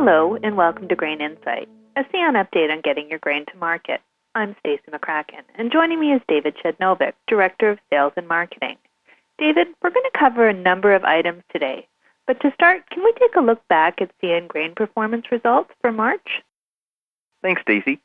Hello, 0.00 0.38
and 0.44 0.56
welcome 0.56 0.86
to 0.86 0.94
Grain 0.94 1.20
Insight, 1.20 1.68
a 1.96 2.04
CN 2.04 2.40
update 2.40 2.70
on 2.70 2.80
getting 2.82 3.10
your 3.10 3.18
grain 3.18 3.44
to 3.46 3.56
market. 3.58 4.00
I'm 4.36 4.54
Stacey 4.60 4.84
McCracken, 4.92 5.42
and 5.56 5.72
joining 5.72 5.98
me 5.98 6.12
is 6.12 6.22
David 6.28 6.54
Przednowek, 6.54 7.14
Director 7.26 7.70
of 7.70 7.80
Sales 7.90 8.12
and 8.16 8.28
Marketing. 8.28 8.76
David, 9.38 9.66
we're 9.82 9.90
going 9.90 10.08
to 10.08 10.16
cover 10.16 10.46
a 10.46 10.54
number 10.54 10.94
of 10.94 11.02
items 11.02 11.42
today, 11.50 11.88
but 12.28 12.40
to 12.42 12.52
start, 12.54 12.88
can 12.90 13.02
we 13.02 13.12
take 13.14 13.34
a 13.34 13.40
look 13.40 13.66
back 13.66 14.00
at 14.00 14.16
CN 14.22 14.46
grain 14.46 14.72
performance 14.72 15.32
results 15.32 15.72
for 15.80 15.90
March? 15.90 16.44
Thanks, 17.42 17.62
Stacey. 17.62 17.98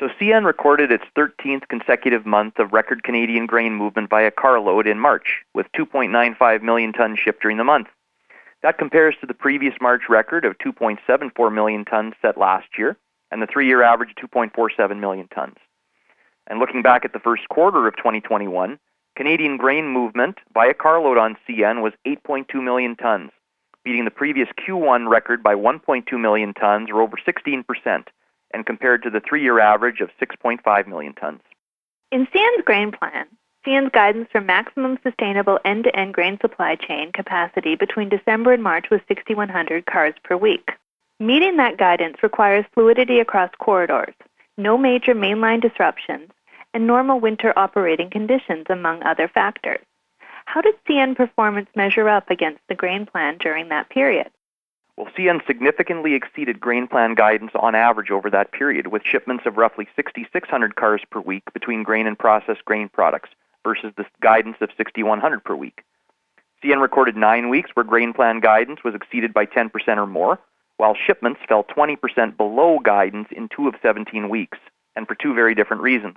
So 0.00 0.08
CN 0.20 0.44
recorded 0.44 0.90
its 0.90 1.04
13th 1.16 1.68
consecutive 1.68 2.26
month 2.26 2.58
of 2.58 2.72
record 2.72 3.04
Canadian 3.04 3.46
grain 3.46 3.74
movement 3.74 4.10
by 4.10 4.22
a 4.22 4.32
carload 4.32 4.88
in 4.88 4.98
March, 4.98 5.44
with 5.54 5.68
2.95 5.78 6.62
million 6.62 6.92
tons 6.92 7.20
shipped 7.20 7.42
during 7.42 7.58
the 7.58 7.64
month. 7.64 7.86
That 8.62 8.78
compares 8.78 9.16
to 9.20 9.26
the 9.26 9.34
previous 9.34 9.74
March 9.80 10.02
record 10.08 10.44
of 10.44 10.56
2.74 10.58 11.52
million 11.52 11.84
tons 11.84 12.14
set 12.22 12.38
last 12.38 12.68
year, 12.78 12.96
and 13.30 13.42
the 13.42 13.46
three-year 13.46 13.82
average 13.82 14.10
of 14.10 14.30
2.47 14.30 15.00
million 15.00 15.28
tons. 15.28 15.56
And 16.46 16.58
looking 16.58 16.82
back 16.82 17.04
at 17.04 17.12
the 17.12 17.18
first 17.18 17.48
quarter 17.48 17.86
of 17.86 17.96
2021, 17.96 18.78
Canadian 19.16 19.56
grain 19.56 19.88
movement 19.88 20.38
by 20.54 20.66
a 20.66 20.74
carload 20.74 21.18
on 21.18 21.36
CN 21.48 21.82
was 21.82 21.92
8.2 22.06 22.62
million 22.62 22.96
tons, 22.96 23.30
beating 23.84 24.04
the 24.04 24.10
previous 24.10 24.48
Q1 24.58 25.08
record 25.08 25.42
by 25.42 25.54
1.2 25.54 26.20
million 26.20 26.54
tons, 26.54 26.88
or 26.90 27.00
over 27.00 27.16
16%, 27.16 27.64
and 28.54 28.66
compared 28.66 29.02
to 29.02 29.10
the 29.10 29.20
three-year 29.20 29.58
average 29.58 30.00
of 30.00 30.10
6.5 30.20 30.86
million 30.86 31.14
tons. 31.14 31.40
In 32.10 32.26
CN's 32.26 32.64
grain 32.64 32.92
plan, 32.92 33.26
CN's 33.64 33.92
guidance 33.92 34.28
for 34.32 34.40
maximum 34.40 34.98
sustainable 35.04 35.60
end-to-end 35.64 36.12
grain 36.12 36.36
supply 36.40 36.74
chain 36.74 37.12
capacity 37.12 37.76
between 37.76 38.08
December 38.08 38.52
and 38.52 38.62
March 38.62 38.90
was 38.90 39.00
6,100 39.06 39.86
cars 39.86 40.14
per 40.24 40.36
week. 40.36 40.72
Meeting 41.20 41.56
that 41.58 41.76
guidance 41.76 42.16
requires 42.24 42.64
fluidity 42.74 43.20
across 43.20 43.50
corridors, 43.60 44.14
no 44.58 44.76
major 44.76 45.14
mainline 45.14 45.60
disruptions, 45.60 46.32
and 46.74 46.88
normal 46.88 47.20
winter 47.20 47.52
operating 47.56 48.10
conditions, 48.10 48.66
among 48.68 49.00
other 49.04 49.28
factors. 49.28 49.78
How 50.46 50.60
did 50.60 50.74
CN 50.88 51.16
performance 51.16 51.68
measure 51.76 52.08
up 52.08 52.30
against 52.30 52.60
the 52.68 52.74
grain 52.74 53.06
plan 53.06 53.38
during 53.38 53.68
that 53.68 53.90
period? 53.90 54.30
Well, 54.96 55.06
CN 55.16 55.46
significantly 55.46 56.14
exceeded 56.14 56.58
grain 56.58 56.88
plan 56.88 57.14
guidance 57.14 57.52
on 57.54 57.76
average 57.76 58.10
over 58.10 58.28
that 58.30 58.50
period, 58.50 58.88
with 58.88 59.02
shipments 59.04 59.46
of 59.46 59.56
roughly 59.56 59.86
6,600 59.94 60.74
cars 60.74 61.02
per 61.10 61.20
week 61.20 61.44
between 61.54 61.84
grain 61.84 62.08
and 62.08 62.18
processed 62.18 62.64
grain 62.64 62.88
products 62.88 63.30
versus 63.64 63.92
the 63.96 64.04
guidance 64.20 64.56
of 64.60 64.70
6,100 64.76 65.44
per 65.44 65.54
week. 65.54 65.82
CN 66.62 66.80
recorded 66.80 67.16
nine 67.16 67.48
weeks 67.48 67.70
where 67.74 67.84
grain 67.84 68.12
plan 68.12 68.40
guidance 68.40 68.80
was 68.84 68.94
exceeded 68.94 69.34
by 69.34 69.46
10% 69.46 69.70
or 69.96 70.06
more, 70.06 70.38
while 70.76 70.94
shipments 70.94 71.40
fell 71.48 71.64
20% 71.64 72.36
below 72.36 72.78
guidance 72.78 73.28
in 73.30 73.48
two 73.48 73.68
of 73.68 73.74
17 73.82 74.28
weeks, 74.28 74.58
and 74.94 75.06
for 75.06 75.14
two 75.14 75.34
very 75.34 75.54
different 75.54 75.82
reasons. 75.82 76.16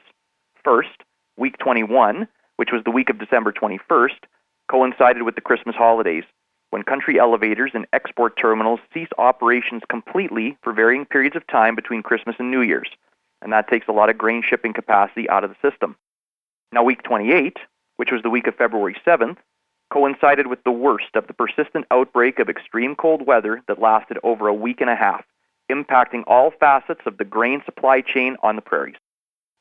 First, 0.64 1.04
week 1.38 1.58
21, 1.58 2.28
which 2.58 2.72
was 2.72 2.84
the 2.84 2.92
week 2.92 3.10
of 3.10 3.20
December 3.20 3.52
21st, 3.52 4.26
coincided 4.70 5.24
with 5.24 5.36
the 5.36 5.42
Christmas 5.42 5.76
holidays, 5.76 6.24
when 6.70 6.84
country 6.84 7.20
elevators 7.20 7.72
and 7.74 7.86
export 7.94 8.38
terminals 8.38 8.80
cease 8.94 9.10
operations 9.18 9.84
completely 9.90 10.58
for 10.62 10.74
varying 10.74 11.06
periods 11.06 11.36
of 11.36 11.48
time 11.48 11.76
between 11.76 12.04
Christmas 12.04 12.36
and 12.40 12.52
New 12.52 12.62
Year's, 12.62 12.90
and 13.42 13.52
that 13.54 13.68
takes 13.68 13.88
a 13.88 13.94
lot 13.94 14.10
of 14.10 14.18
grain 14.18 14.44
shipping 14.48 14.74
capacity 14.74 15.30
out 15.30 15.44
of 15.44 15.52
the 15.52 15.70
system. 15.70 15.96
Now, 16.72 16.84
week 16.84 17.04
28, 17.04 17.58
which 17.98 18.12
was 18.12 18.22
the 18.22 18.30
week 18.30 18.48
of 18.48 18.56
February 18.56 18.96
7th, 19.06 19.38
coincided 19.92 20.48
with 20.48 20.64
the 20.64 20.72
worst 20.72 21.16
of 21.16 21.28
the 21.28 21.34
persistent 21.34 21.86
outbreak 21.92 22.40
of 22.40 22.50
extreme 22.50 22.96
cold 22.96 23.26
weather 23.26 23.62
that 23.68 23.80
lasted 23.80 24.18
over 24.24 24.48
a 24.48 24.54
week 24.54 24.82
and 24.82 24.90
a 24.90 24.96
half, 24.96 25.24
impacting 25.72 26.24
all 26.28 26.52
facets 26.52 27.02
of 27.06 27.18
the 27.18 27.26
grain 27.26 27.62
supply 27.66 28.02
chain 28.02 28.36
on 28.44 28.56
the 28.56 28.62
prairies. 28.62 28.96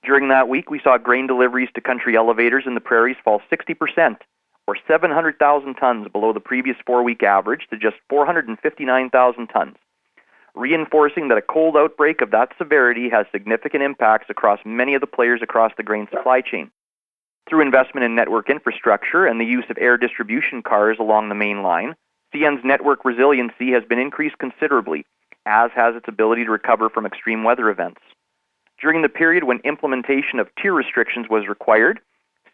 During 0.04 0.28
that 0.28 0.48
week, 0.48 0.70
we 0.70 0.80
saw 0.80 0.98
grain 0.98 1.26
deliveries 1.26 1.70
to 1.74 1.80
country 1.80 2.16
elevators 2.16 2.64
in 2.66 2.74
the 2.74 2.80
prairies 2.80 3.16
fall 3.24 3.40
60%, 3.50 4.16
or 4.66 4.76
700,000 4.86 5.74
tons 5.74 6.08
below 6.08 6.32
the 6.32 6.40
previous 6.40 6.76
four 6.86 7.02
week 7.02 7.22
average 7.22 7.66
to 7.70 7.76
just 7.76 7.96
459,000 8.08 9.46
tons, 9.48 9.76
reinforcing 10.54 11.28
that 11.28 11.38
a 11.38 11.42
cold 11.42 11.76
outbreak 11.76 12.20
of 12.20 12.30
that 12.30 12.52
severity 12.58 13.08
has 13.08 13.26
significant 13.32 13.82
impacts 13.82 14.28
across 14.30 14.60
many 14.64 14.94
of 14.94 15.00
the 15.00 15.06
players 15.06 15.40
across 15.42 15.72
the 15.76 15.82
grain 15.82 16.06
supply 16.10 16.40
chain. 16.40 16.70
Through 17.48 17.60
investment 17.60 18.04
in 18.04 18.14
network 18.14 18.48
infrastructure 18.48 19.26
and 19.26 19.38
the 19.38 19.44
use 19.44 19.66
of 19.68 19.76
air 19.78 19.98
distribution 19.98 20.62
cars 20.62 20.96
along 20.98 21.28
the 21.28 21.34
main 21.34 21.62
line, 21.62 21.94
CN's 22.34 22.64
network 22.64 23.04
resiliency 23.04 23.70
has 23.72 23.84
been 23.84 23.98
increased 23.98 24.38
considerably, 24.38 25.04
as 25.44 25.70
has 25.74 25.94
its 25.94 26.08
ability 26.08 26.44
to 26.44 26.50
recover 26.50 26.88
from 26.88 27.04
extreme 27.04 27.44
weather 27.44 27.68
events. 27.68 28.00
During 28.80 29.02
the 29.02 29.08
period 29.08 29.44
when 29.44 29.60
implementation 29.60 30.40
of 30.40 30.48
tier 30.60 30.72
restrictions 30.72 31.26
was 31.28 31.46
required, 31.46 32.00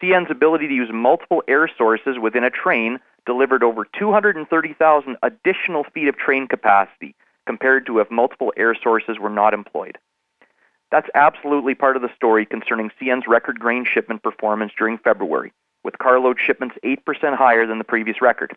CN's 0.03 0.31
ability 0.31 0.67
to 0.69 0.75
use 0.75 0.91
multiple 0.93 1.43
air 1.47 1.69
sources 1.79 2.19
within 2.21 2.45
a 2.45 2.51
train 2.51 2.99
delivered 3.27 3.63
over 3.63 3.87
230,000 3.99 5.17
additional 5.23 5.85
feet 5.95 6.09
of 6.09 6.17
train 6.17 6.49
capacity 6.49 7.15
compared 7.47 7.87
to 7.87 8.01
if 8.01 8.11
multiple 8.11 8.53
air 8.57 8.75
sources 8.75 9.19
were 9.21 9.31
not 9.31 9.55
employed. 9.55 9.99
That's 10.91 11.09
absolutely 11.15 11.75
part 11.75 11.97
of 11.97 12.03
the 12.03 12.15
story 12.17 12.45
concerning 12.45 12.91
CN's 13.01 13.29
record 13.29 13.61
grain 13.61 13.85
shipment 13.85 14.23
performance 14.23 14.73
during 14.77 14.99
February, 14.99 15.53
with 15.85 15.99
carload 15.99 16.39
shipments 16.45 16.77
8% 16.85 16.99
higher 17.37 17.67
than 17.67 17.79
the 17.79 17.85
previous 17.85 18.21
record. 18.21 18.57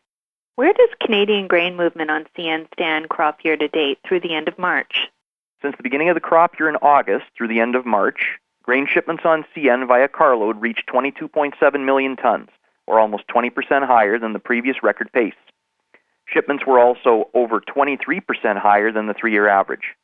Where 0.56 0.74
does 0.74 0.90
Canadian 1.00 1.48
grain 1.48 1.76
movement 1.76 2.12
on 2.12 2.26
CN 2.38 2.68
stand 2.74 3.10
crop 3.10 3.40
year 3.44 3.58
to 3.58 3.68
date 3.68 4.00
through 4.08 4.22
the 4.22 4.36
end 4.36 4.48
of 4.48 4.58
March? 4.58 5.08
Since 5.62 5.78
the 5.78 5.84
beginning 5.84 6.10
of 6.10 6.16
the 6.16 6.22
crop 6.22 6.60
year 6.60 6.70
in 6.70 6.76
August 6.78 7.26
through 7.38 7.48
the 7.48 7.60
end 7.60 7.76
of 7.76 7.86
March, 7.86 8.38
grain 8.64 8.88
shipments 8.88 9.24
on 9.26 9.46
CN 9.56 9.88
via 9.88 10.08
carload 10.08 10.60
reached 10.62 10.88
22.7 10.88 11.86
million 11.86 12.16
tons, 12.16 12.50
or 12.88 13.00
almost 13.00 13.28
20% 13.28 13.52
higher 13.88 14.20
than 14.20 14.34
the 14.34 14.40
previous 14.40 14.84
record 14.84 15.12
pace. 15.12 15.34
Shipments 16.26 16.66
were 16.66 16.80
also 16.80 17.30
over 17.34 17.62
23% 17.62 18.58
higher 18.58 18.92
than 18.92 19.08
the 19.08 19.14
three 19.14 19.32
year 19.32 19.48
average. 19.48 19.96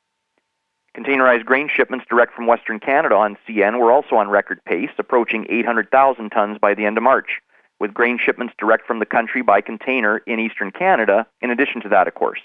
Containerized 1.00 1.46
grain 1.46 1.70
shipments 1.74 2.06
direct 2.10 2.34
from 2.34 2.46
Western 2.46 2.78
Canada 2.78 3.16
on 3.16 3.38
CN 3.48 3.80
were 3.80 3.90
also 3.90 4.18
on 4.18 4.28
record 4.28 4.60
pace, 4.66 4.90
approaching 4.98 5.48
800,000 5.50 6.30
tons 6.30 6.58
by 6.60 6.74
the 6.74 6.86
end 6.86 6.98
of 6.98 7.04
March, 7.04 7.40
with 7.80 7.94
grain 7.94 8.20
shipments 8.22 8.54
direct 8.58 8.86
from 8.86 9.00
the 9.00 9.06
country 9.06 9.42
by 9.42 9.62
container 9.62 10.18
in 10.28 10.42
Eastern 10.42 10.72
Canada, 10.72 11.26
in 11.42 11.52
addition 11.52 11.80
to 11.82 11.90
that, 11.90 12.09
of 12.09 12.16
course. 12.16 12.42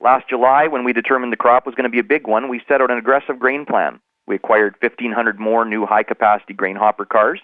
Last 0.00 0.28
July, 0.28 0.68
when 0.68 0.84
we 0.84 0.92
determined 0.92 1.32
the 1.32 1.36
crop 1.36 1.66
was 1.66 1.74
going 1.74 1.90
to 1.90 1.90
be 1.90 1.98
a 1.98 2.04
big 2.04 2.28
one, 2.28 2.48
we 2.48 2.62
set 2.68 2.80
out 2.80 2.92
an 2.92 2.98
aggressive 2.98 3.40
grain 3.40 3.66
plan. 3.66 3.98
We 4.28 4.36
acquired 4.36 4.76
1,500 4.80 5.40
more 5.40 5.64
new 5.64 5.86
high 5.86 6.04
capacity 6.04 6.54
grain 6.54 6.76
hopper 6.76 7.04
cars, 7.04 7.40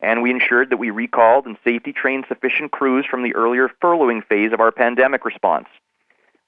and 0.00 0.22
we 0.22 0.30
ensured 0.30 0.70
that 0.70 0.78
we 0.78 0.88
recalled 0.88 1.44
and 1.44 1.58
safety 1.62 1.92
trained 1.92 2.24
sufficient 2.28 2.72
crews 2.72 3.04
from 3.04 3.22
the 3.22 3.34
earlier 3.34 3.68
furloughing 3.82 4.24
phase 4.26 4.54
of 4.54 4.60
our 4.60 4.72
pandemic 4.72 5.26
response. 5.26 5.68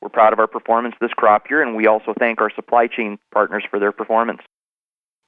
We're 0.03 0.09
proud 0.09 0.33
of 0.33 0.41
our 0.41 0.49
performance 0.49 0.97
this 1.01 1.13
crop 1.13 1.49
year, 1.49 1.63
and 1.63 1.77
we 1.77 1.87
also 1.87 2.13
thank 2.19 2.41
our 2.41 2.51
supply 2.51 2.89
chain 2.89 3.21
partners 3.33 3.63
for 3.71 3.79
their 3.79 3.93
performance. 3.93 4.43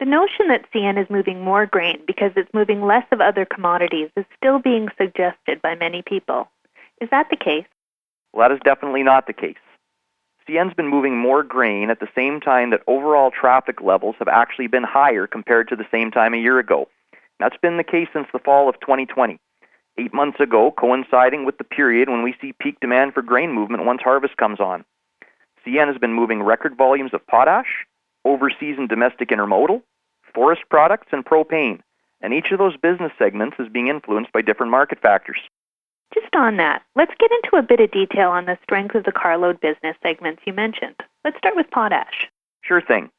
The 0.01 0.05
notion 0.05 0.49
that 0.49 0.69
CN 0.75 1.01
is 1.01 1.09
moving 1.09 1.41
more 1.41 1.65
grain 1.65 2.03
because 2.05 2.33
it's 2.35 2.53
moving 2.53 2.83
less 2.83 3.07
of 3.13 3.21
other 3.21 3.45
commodities 3.47 4.11
is 4.17 4.25
still 4.37 4.59
being 4.59 4.89
suggested 4.99 5.63
by 5.63 5.77
many 5.77 6.03
people. 6.03 6.49
Is 7.01 7.09
that 7.11 7.29
the 7.31 7.37
case? 7.37 7.67
Well, 8.33 8.49
that 8.49 8.55
is 8.55 8.61
definitely 8.65 9.05
not 9.05 9.29
the 9.29 9.33
case. 9.33 9.55
CN's 10.49 10.75
been 10.75 10.89
moving 10.89 11.17
more 11.17 11.45
grain 11.45 11.89
at 11.89 12.01
the 12.01 12.09
same 12.13 12.41
time 12.41 12.71
that 12.71 12.83
overall 12.89 13.31
traffic 13.31 13.81
levels 13.81 14.17
have 14.19 14.29
actually 14.29 14.67
been 14.67 14.83
higher 14.83 15.29
compared 15.29 15.69
to 15.69 15.77
the 15.77 15.87
same 15.93 16.11
time 16.11 16.35
a 16.35 16.39
year 16.39 16.59
ago. 16.59 16.89
That's 17.39 17.57
been 17.63 17.77
the 17.77 17.85
case 17.85 18.09
since 18.13 18.27
the 18.33 18.41
fall 18.41 18.69
of 18.69 18.81
2020 18.81 19.39
eight 19.99 20.15
months 20.15 20.41
ago, 20.41 20.73
coinciding 20.73 21.45
with 21.45 21.59
the 21.59 21.65
period 21.65 22.09
when 22.09 22.23
we 22.23 22.35
see 22.41 22.53
peak 22.53 22.81
demand 22.81 23.15
for 23.15 23.23
grain 23.23 23.53
movement 23.53 23.85
once 23.85 24.03
harvest 24.03 24.37
comes 24.37 24.61
on. 24.61 24.85
CN 25.67 25.89
has 25.89 25.99
been 25.99 26.13
moving 26.13 26.43
record 26.43 26.77
volumes 26.77 27.15
of 27.15 27.27
potash, 27.27 27.87
overseas 28.25 28.77
and 28.79 28.89
domestic 28.89 29.31
intermodal, 29.31 29.83
forest 30.35 30.63
products, 30.69 31.09
and 31.13 31.25
propane, 31.25 31.81
and 32.21 32.35
each 32.35 32.51
of 32.51 32.59
those 32.59 32.77
business 32.77 33.13
segments 33.19 33.57
is 33.59 33.69
being 33.69 33.89
influenced 33.89 34.33
by 34.33 34.43
different 34.43 34.73
market 34.73 35.01
factors. 35.01 35.39
Just 36.13 36.35
on 36.37 36.57
that, 36.59 36.83
let's 36.95 37.15
get 37.19 37.31
into 37.33 37.57
a 37.57 37.63
bit 37.63 37.81
of 37.81 37.91
detail 37.91 38.31
on 38.31 38.45
the 38.45 38.59
strength 38.63 38.95
of 38.95 39.05
the 39.05 39.13
carload 39.13 39.61
business 39.61 39.97
segments 40.03 40.43
you 40.47 40.53
mentioned. 40.53 40.97
Let's 41.25 41.39
start 41.39 41.57
with 41.57 41.71
potash. 41.71 42.29
Sure 42.63 42.81
thing. 42.81 43.11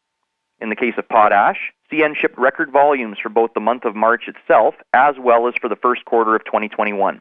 In 0.60 0.70
the 0.70 0.76
case 0.76 0.94
of 0.98 1.08
potash, 1.10 1.74
CN 1.92 2.16
shipped 2.16 2.38
record 2.38 2.72
volumes 2.72 3.18
for 3.22 3.30
both 3.30 3.54
the 3.54 3.60
month 3.60 3.86
of 3.86 3.96
March 3.96 4.28
itself 4.28 4.76
as 4.94 5.16
well 5.20 5.48
as 5.48 5.54
for 5.60 5.70
the 5.70 5.76
first 5.76 6.06
quarter 6.06 6.36
of 6.36 6.44
2021. 6.46 7.20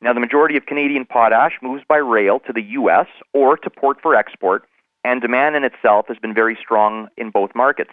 Now, 0.00 0.12
the 0.12 0.20
majority 0.20 0.56
of 0.56 0.66
Canadian 0.66 1.04
potash 1.04 1.58
moves 1.62 1.82
by 1.88 1.96
rail 1.96 2.38
to 2.40 2.52
the 2.52 2.62
U.S. 2.62 3.06
or 3.32 3.56
to 3.56 3.70
port 3.70 3.98
for 4.02 4.14
export, 4.14 4.64
and 5.04 5.22
demand 5.22 5.56
in 5.56 5.64
itself 5.64 6.06
has 6.08 6.18
been 6.18 6.34
very 6.34 6.56
strong 6.60 7.08
in 7.16 7.30
both 7.30 7.54
markets. 7.54 7.92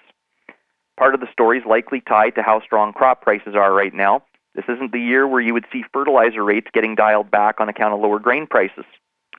Part 0.98 1.16
of 1.16 1.22
the 1.22 1.32
story 1.32 1.60
is 1.60 1.66
likely 1.66 2.02
tied 2.02 2.36
to 2.36 2.44
how 2.44 2.62
strong 2.62 2.94
crop 2.94 3.22
prices 3.22 3.56
are 3.56 3.74
right 3.74 3.94
now. 3.94 4.24
This 4.54 4.66
isn't 4.68 4.92
the 4.92 5.00
year 5.00 5.28
where 5.28 5.42
you 5.42 5.54
would 5.54 5.66
see 5.72 5.84
fertilizer 5.92 6.44
rates 6.44 6.68
getting 6.74 6.94
dialed 6.94 7.32
back 7.32 7.60
on 7.60 7.70
account 7.70 7.94
of 7.94 8.00
lower 8.00 8.20
grain 8.20 8.46
prices. 8.46 8.86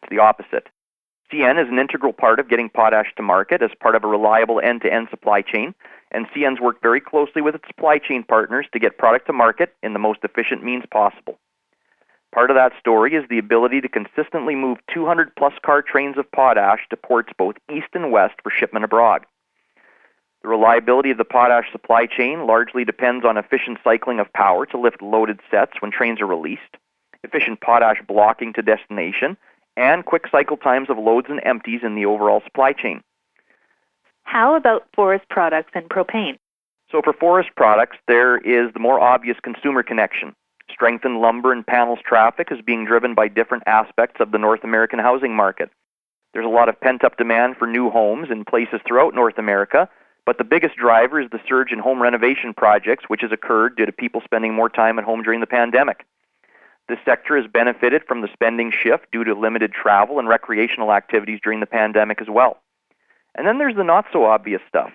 It's 0.03 0.11
the 0.11 0.19
opposite. 0.19 0.69
CN 1.33 1.63
is 1.63 1.69
an 1.69 1.79
integral 1.79 2.13
part 2.13 2.41
of 2.41 2.49
getting 2.49 2.69
potash 2.69 3.13
to 3.17 3.23
market 3.23 3.63
as 3.63 3.71
part 3.81 3.95
of 3.95 4.05
a 4.05 4.09
reliable 4.09 4.61
end 4.61 4.83
to 4.83 4.93
end 4.93 5.09
supply 5.11 5.43
chain, 5.43 5.75
and 6.15 6.27
CN's 6.29 6.61
worked 6.61 6.81
very 6.81 7.01
closely 7.01 7.43
with 7.43 7.57
its 7.57 7.67
supply 7.67 7.99
chain 7.99 8.23
partners 8.23 8.67
to 8.73 8.79
get 8.79 8.97
product 8.97 9.27
to 9.27 9.33
market 9.33 9.75
in 9.83 9.93
the 9.93 9.99
most 9.99 10.21
efficient 10.23 10.63
means 10.63 10.85
possible. 10.91 11.39
Part 12.33 12.51
of 12.51 12.57
that 12.57 12.73
story 12.81 13.15
is 13.15 13.25
the 13.29 13.39
ability 13.39 13.81
to 13.81 13.89
consistently 13.89 14.55
move 14.55 14.79
200 14.93 15.37
plus 15.37 15.53
car 15.65 15.83
trains 15.83 16.17
of 16.17 16.31
potash 16.33 16.81
to 16.91 16.97
ports 16.97 17.33
both 17.37 17.57
east 17.73 17.89
and 17.95 18.11
west 18.11 18.35
for 18.43 18.51
shipment 18.51 18.85
abroad. 18.85 19.27
The 20.43 20.49
reliability 20.49 21.11
of 21.11 21.19
the 21.19 21.25
potash 21.25 21.71
supply 21.73 22.07
chain 22.07 22.47
largely 22.47 22.85
depends 22.85 23.25
on 23.25 23.37
efficient 23.37 23.79
cycling 23.83 24.21
of 24.21 24.33
power 24.33 24.67
to 24.67 24.79
lift 24.79 25.01
loaded 25.01 25.41
sets 25.51 25.81
when 25.81 25.91
trains 25.91 26.21
are 26.21 26.27
released, 26.27 26.77
efficient 27.23 27.61
potash 27.61 28.03
blocking 28.07 28.53
to 28.53 28.63
destination, 28.63 29.37
and 29.77 30.05
quick 30.05 30.25
cycle 30.31 30.57
times 30.57 30.91
of 30.91 30.99
loads 30.99 31.29
and 31.31 31.41
empties 31.45 31.81
in 31.83 31.95
the 31.95 32.07
overall 32.07 32.43
supply 32.45 32.73
chain. 32.73 33.03
How 34.25 34.57
about 34.57 34.87
forest 34.95 35.29
products 35.31 35.71
and 35.75 35.89
propane? 35.89 36.39
So, 36.91 37.01
for 37.03 37.13
forest 37.13 37.51
products, 37.57 37.97
there 38.09 38.37
is 38.39 38.73
the 38.73 38.81
more 38.81 39.01
obvious 39.01 39.39
consumer 39.43 39.83
connection. 39.83 40.35
Strengthened 40.71 41.21
lumber 41.21 41.53
and 41.53 41.67
panels 41.67 41.99
traffic 42.05 42.49
is 42.51 42.61
being 42.61 42.85
driven 42.85 43.15
by 43.15 43.29
different 43.29 43.65
aspects 43.67 44.21
of 44.21 44.33
the 44.33 44.39
North 44.39 44.65
American 44.65 44.99
housing 44.99 45.35
market. 45.35 45.71
There's 46.33 46.47
a 46.47 46.49
lot 46.49 46.69
of 46.69 46.81
pent 46.81 47.05
up 47.05 47.17
demand 47.17 47.57
for 47.59 47.67
new 47.67 47.91
homes 47.91 48.29
in 48.31 48.45
places 48.45 48.81
throughout 48.87 49.15
North 49.15 49.39
America, 49.39 49.89
but 50.27 50.39
the 50.39 50.45
biggest 50.45 50.77
driver 50.77 51.21
is 51.21 51.31
the 51.31 51.41
surge 51.49 51.71
in 51.71 51.79
home 51.79 52.03
renovation 52.03 52.55
projects, 52.55 53.05
which 53.09 53.21
has 53.21 53.31
occurred 53.31 53.77
due 53.77 53.87
to 53.87 53.93
people 53.93 54.21
spending 54.25 54.55
more 54.55 54.69
time 54.69 54.99
at 54.99 55.05
home 55.05 55.23
during 55.23 55.41
the 55.41 55.47
pandemic. 55.47 56.05
This 56.89 56.99
sector 57.05 57.37
has 57.37 57.47
benefited 57.51 58.03
from 58.07 58.21
the 58.21 58.29
spending 58.33 58.73
shift 58.73 59.11
due 59.13 59.25
to 59.25 59.35
limited 59.35 59.73
travel 59.73 60.19
and 60.19 60.29
recreational 60.29 60.93
activities 60.93 61.41
during 61.43 61.61
the 61.61 61.67
pandemic 61.67 62.21
as 62.21 62.29
well. 62.29 62.59
And 63.35 63.47
then 63.47 63.59
there's 63.59 63.77
the 63.77 63.85
not 63.85 64.07
so 64.13 64.25
obvious 64.25 64.63
stuff. 64.69 64.91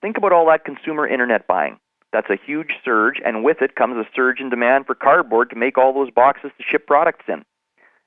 Think 0.00 0.16
about 0.16 0.32
all 0.32 0.46
that 0.46 0.64
consumer 0.64 1.06
internet 1.06 1.46
buying. 1.46 1.78
That's 2.12 2.30
a 2.30 2.36
huge 2.36 2.74
surge, 2.84 3.20
and 3.24 3.42
with 3.42 3.62
it 3.62 3.74
comes 3.74 3.96
a 3.96 4.08
surge 4.14 4.40
in 4.40 4.50
demand 4.50 4.86
for 4.86 4.94
cardboard 4.94 5.50
to 5.50 5.56
make 5.56 5.78
all 5.78 5.92
those 5.94 6.10
boxes 6.10 6.50
to 6.58 6.62
ship 6.62 6.86
products 6.86 7.24
in. 7.26 7.44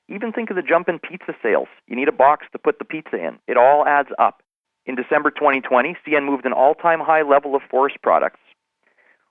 Even 0.08 0.32
think 0.32 0.50
of 0.50 0.56
the 0.56 0.62
jump 0.62 0.88
in 0.88 1.00
pizza 1.00 1.34
sales. 1.42 1.68
You 1.88 1.96
need 1.96 2.08
a 2.08 2.12
box 2.12 2.46
to 2.52 2.58
put 2.58 2.78
the 2.78 2.84
pizza 2.84 3.16
in. 3.16 3.38
It 3.48 3.56
all 3.56 3.84
adds 3.86 4.10
up. 4.18 4.42
In 4.86 4.94
December 4.94 5.32
2020, 5.32 5.96
CN 6.06 6.24
moved 6.24 6.46
an 6.46 6.52
all 6.52 6.74
time 6.76 7.00
high 7.00 7.22
level 7.22 7.56
of 7.56 7.62
forest 7.68 7.96
products. 8.02 8.38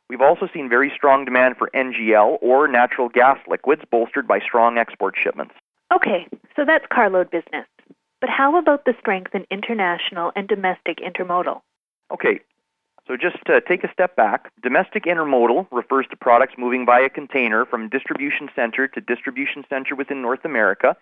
We've 0.09 0.21
also 0.21 0.49
seen 0.53 0.69
very 0.69 0.91
strong 0.93 1.23
demand 1.23 1.55
for 1.57 1.69
NGL 1.73 2.37
or 2.41 2.67
natural 2.67 3.07
gas 3.07 3.39
liquids, 3.47 3.83
bolstered 3.89 4.27
by 4.27 4.39
strong 4.39 4.77
export 4.77 5.15
shipments. 5.17 5.55
Okay, 5.93 6.27
so 6.55 6.65
that's 6.65 6.85
carload 6.91 7.31
business. 7.31 7.65
But 8.25 8.31
how 8.31 8.57
about 8.57 8.85
the 8.85 8.95
strength 8.99 9.35
in 9.35 9.45
international 9.51 10.31
and 10.35 10.47
domestic 10.47 10.97
intermodal? 10.97 11.61
Okay, 12.11 12.39
so 13.07 13.15
just 13.15 13.37
to 13.45 13.61
take 13.61 13.83
a 13.83 13.93
step 13.93 14.15
back, 14.15 14.51
domestic 14.63 15.03
intermodal 15.03 15.67
refers 15.71 16.07
to 16.09 16.15
products 16.15 16.55
moving 16.57 16.87
via 16.87 17.07
container 17.07 17.67
from 17.67 17.87
distribution 17.87 18.49
center 18.55 18.87
to 18.87 18.99
distribution 18.99 19.63
center 19.69 19.93
within 19.93 20.23
North 20.23 20.43
America 20.43 20.97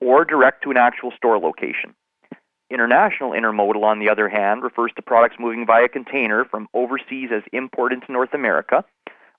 or 0.00 0.24
direct 0.24 0.62
to 0.62 0.70
an 0.70 0.76
actual 0.76 1.10
store 1.16 1.40
location. 1.40 1.92
International 2.70 3.32
intermodal, 3.32 3.82
on 3.82 3.98
the 3.98 4.08
other 4.08 4.28
hand, 4.28 4.62
refers 4.62 4.92
to 4.94 5.02
products 5.02 5.34
moving 5.40 5.66
via 5.66 5.88
container 5.88 6.44
from 6.44 6.68
overseas 6.72 7.30
as 7.34 7.42
import 7.52 7.92
into 7.92 8.12
North 8.12 8.32
America, 8.32 8.84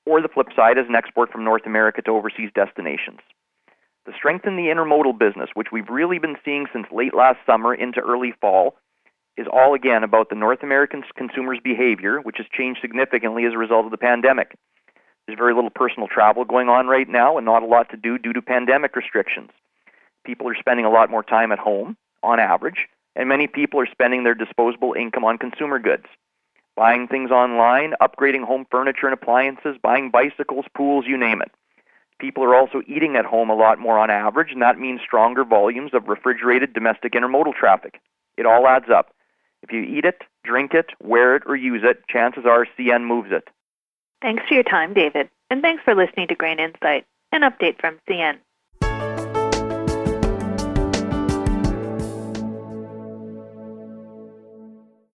or 0.06 0.22
the 0.22 0.28
flip 0.28 0.48
side 0.54 0.78
as 0.78 0.88
an 0.90 0.96
export 0.96 1.32
from 1.32 1.46
North 1.46 1.66
America 1.66 2.02
to 2.02 2.12
overseas 2.12 2.52
destinations. 2.54 3.22
The 4.06 4.14
strength 4.14 4.48
in 4.48 4.56
the 4.56 4.64
intermodal 4.64 5.20
business, 5.20 5.50
which 5.54 5.72
we've 5.72 5.90
really 5.90 6.18
been 6.18 6.38
seeing 6.44 6.66
since 6.74 6.88
late 6.92 7.14
last 7.14 7.38
summer 7.46 7.74
into 7.74 8.00
early 8.00 8.34
fall, 8.42 8.76
is 9.38 9.48
all 9.52 9.74
again 9.74 10.04
about 10.04 10.30
the 10.30 10.36
North 10.36 10.64
American 10.64 11.04
consumer's 11.16 11.60
behavior, 11.64 12.20
which 12.20 12.38
has 12.38 12.48
changed 12.52 12.82
significantly 12.82 13.46
as 13.46 13.54
a 13.54 13.58
result 13.58 13.86
of 13.86 13.92
the 13.92 13.98
pandemic. 13.98 14.56
There's 15.26 15.38
very 15.38 15.54
little 15.54 15.70
personal 15.70 16.08
travel 16.08 16.46
going 16.46 16.68
on 16.68 16.88
right 16.88 17.08
now 17.08 17.38
and 17.38 17.46
not 17.46 17.64
a 17.64 17.68
lot 17.68 17.90
to 17.92 17.98
do 17.98 18.18
due 18.18 18.34
to 18.34 18.42
pandemic 18.42 18.96
restrictions. 18.96 19.52
People 20.26 20.48
are 20.50 20.56
spending 20.56 20.86
a 20.86 20.90
lot 20.90 21.10
more 21.10 21.24
time 21.24 21.52
at 21.52 21.60
home, 21.60 21.96
on 22.24 22.40
average, 22.40 22.88
and 23.16 23.30
many 23.30 23.48
people 23.48 23.80
are 23.80 23.88
spending 23.88 24.24
their 24.24 24.36
disposable 24.36 24.94
income 24.94 25.24
on 25.24 25.38
consumer 25.38 25.80
goods, 25.80 26.06
buying 26.76 27.08
things 27.08 27.32
online, 27.32 27.94
upgrading 28.02 28.46
home 28.46 28.66
furniture 28.70 29.08
and 29.08 29.14
appliances, 29.14 29.78
buying 29.82 30.10
bicycles, 30.10 30.66
pools, 30.76 31.06
you 31.08 31.18
name 31.18 31.42
it. 31.42 31.52
People 32.22 32.44
are 32.44 32.54
also 32.54 32.84
eating 32.88 33.16
at 33.16 33.26
home 33.26 33.50
a 33.50 33.56
lot 33.56 33.80
more 33.80 33.98
on 33.98 34.12
average, 34.12 34.52
and 34.52 34.62
that 34.62 34.78
means 34.78 35.02
stronger 35.04 35.44
volumes 35.44 35.90
of 35.96 36.08
refrigerated 36.08 36.72
domestic 36.72 37.14
intermodal 37.14 37.56
traffic. 37.56 38.00
It 38.38 38.46
all 38.46 38.68
adds 38.68 38.92
up. 38.94 39.12
If 39.64 39.72
you 39.72 39.82
eat 39.82 40.06
it, 40.06 40.22
drink 40.44 40.76
it, 40.76 40.92
wear 41.02 41.36
it, 41.36 41.42
or 41.48 41.56
use 41.56 41.82
it, 41.84 42.08
chances 42.08 42.46
are 42.46 42.68
CN 42.78 43.08
moves 43.08 43.30
it. 43.32 43.48
Thanks 44.22 44.44
for 44.48 44.54
your 44.54 44.64
time, 44.64 44.94
David, 44.94 45.32
and 45.50 45.64
thanks 45.64 45.82
for 45.84 45.96
listening 45.96 46.28
to 46.28 46.36
Grain 46.36 46.60
Insight, 46.60 47.06
an 47.32 47.42
update 47.42 47.82
from 47.82 47.98
CN. 48.08 48.38